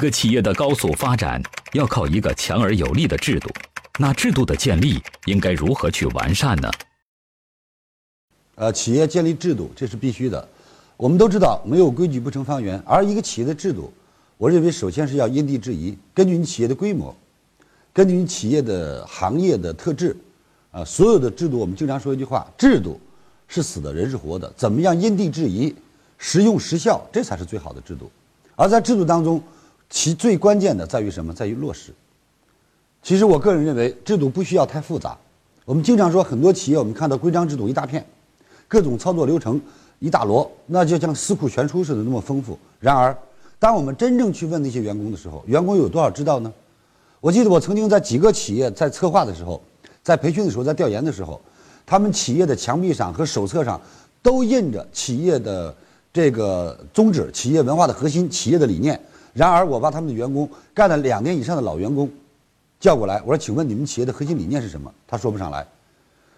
[0.00, 1.42] 一个企业的高速发展
[1.74, 3.50] 要靠一个强而有力的制度，
[3.98, 6.70] 那制度的建立应该如何去完善呢？
[8.54, 10.48] 呃，企业建立制度这是必须的。
[10.96, 12.82] 我们都知道，没有规矩不成方圆。
[12.86, 13.92] 而一个企业的制度，
[14.38, 17.14] 我认为首先是要因地制宜，根据你企业的规模，
[17.92, 20.16] 根据你企业的行业的特质，
[20.70, 22.98] 啊，所有的制度，我们经常说一句话：制度
[23.48, 24.50] 是死的，人是活的。
[24.56, 25.76] 怎么样因地制宜，
[26.16, 28.10] 实用实效，这才是最好的制度。
[28.56, 29.42] 而在制度当中，
[29.90, 31.34] 其最关键的在于什么？
[31.34, 31.92] 在于落实。
[33.02, 35.18] 其实我个人认为，制度不需要太复杂。
[35.64, 38.04] 我们经常说，很多企业我们看到规章制度一大片，
[38.68, 39.60] 各种操作流程
[39.98, 42.58] 一大摞，那就像四库全书似的那么丰富。
[42.78, 43.16] 然而，
[43.58, 46.52] 当我们真正去问那些员工的时候，员工有多少知道呢？
[47.20, 49.60] 我记得我曾经在几个企业在策划的时候，
[50.02, 51.40] 在培训的时候，在调研的时候，
[51.84, 53.80] 他们企业的墙壁上和手册上
[54.22, 55.74] 都印着企业的
[56.12, 59.00] 这个宗旨、企业文化的核心、企业的理念。
[59.32, 62.10] 然而，我把他们的员工干了两年以上的老员工
[62.80, 65.66] 叫过来，我说：“请问你们企业的核心理念是什么？”他说不上来。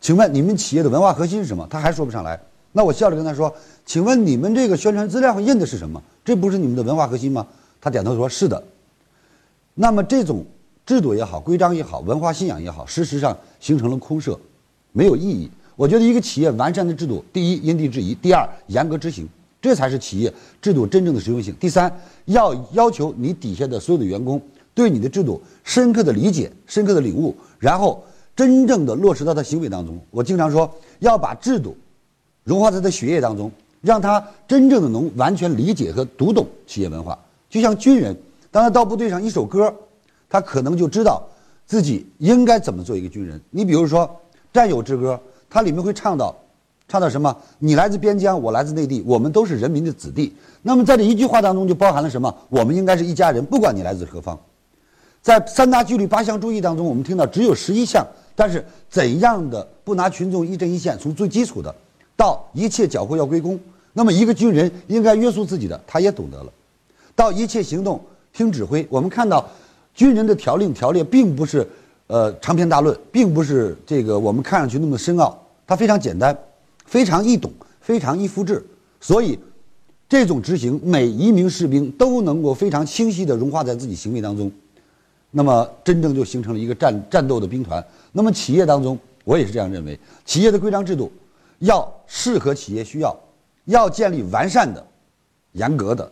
[0.00, 1.66] 请问你们企业的文化核心是什么？
[1.68, 2.38] 他还说不上来。
[2.72, 3.52] 那我笑着跟他说
[3.86, 6.00] ：“请问你们这个宣传资料印的是什么？
[6.24, 7.46] 这不是你们的文化核心吗？”
[7.80, 8.62] 他点头说：“是的。”
[9.74, 10.44] 那么这种
[10.84, 14.38] 制度也好，规章也好，文化信仰也好，事实上形成了空设，
[14.92, 15.50] 没有意义。
[15.74, 19.28] 我觉得一个企业完善的制度，第一因地制宜，第二严格执行。
[19.60, 21.54] 这才是企业制度真正的实用性。
[21.58, 21.92] 第三，
[22.26, 24.40] 要要求你底下的所有的员工
[24.74, 28.04] 对你的制度深刻的理解、深刻的领悟，然后
[28.36, 29.98] 真正的落实到他行为当中。
[30.10, 31.76] 我经常说，要把制度
[32.44, 37.18] 融化在他的血液当中，让他真正的能完全理解和读懂企业文化。
[37.48, 38.16] 就像军人，
[38.50, 39.74] 当他到部队上一首歌，
[40.28, 41.26] 他可能就知道
[41.66, 43.40] 自己应该怎么做一个军人。
[43.50, 44.06] 你比如说
[44.52, 45.14] 《战友之歌》，
[45.48, 46.36] 它里面会唱到。
[46.88, 47.36] 唱到什么？
[47.58, 50.32] 你来自边疆，我来自内地，我们都是人民的子弟。
[50.62, 52.32] 那么在这一句话当中就包含了什么？
[52.48, 54.38] 我们应该是一家人，不管你来自何方。
[55.20, 61.74] 在三大纪律八项注意当中，我们听到只有十一项，但是怎样的不拿群众一针一线，从最基础的
[62.16, 63.58] 到一切缴获要归公。
[63.92, 66.52] 那么一个军人应该约束自己的，他也懂得了。
[67.16, 68.00] 到一切行动
[68.32, 69.44] 听指挥，我们看到
[69.92, 71.66] 军人的条令条例并不是
[72.06, 75.36] 呃长篇大论，并不是这个我们看上去那么深奥，
[75.66, 76.36] 它非常简单。
[76.86, 78.64] 非常易懂，非常易复制，
[79.00, 79.38] 所以
[80.08, 84.50] 这种执行，每一名士兵都能够非常清晰地融化在自己行为当中，
[85.32, 87.84] 那么真正就形成了一个战战斗的兵团。
[88.12, 91.10] 那么企业当中，我也是这样认为，企业的规章制度
[91.58, 93.18] 要适合企业需要，
[93.64, 94.86] 要建立完善的、
[95.52, 96.10] 严格的、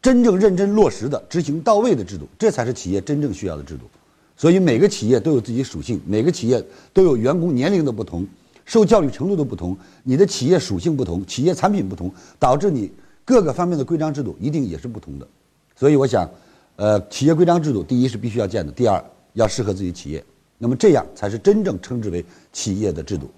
[0.00, 3.82] 真正认真落实的、执行到位的制度，这才是企业真正需要的制度。
[4.36, 6.64] 所以每个企业都有自己属性，每个企业
[6.94, 8.26] 都有员工年龄的不同。
[8.70, 12.92] 受教育程度的不同，你的企业属性不同，企业产品不同，导致你
[13.24, 15.26] 各个方面的规章制度一定也是不同的。
[15.74, 16.30] 所以我想，
[16.76, 20.24] 呃，企业规章制度，第一是必须要建的，第二要适合自己企业，
[20.56, 23.28] 那么这样才是真正称之为企业的制度。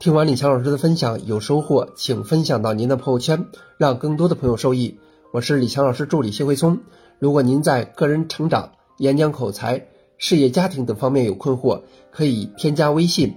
[0.00, 3.46] 听完李强老师的分享，有收获，请分享到您的朋友圈，
[3.76, 4.98] 让更多的朋友受益。
[5.32, 6.80] 我是李强老师助理谢慧聪。
[7.20, 9.86] 如果您在个人成长、演讲口才、
[10.16, 13.36] 事业家庭等方面有困惑，可以添加微信。